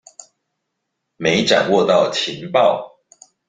[1.17, 2.97] 沒掌握到情報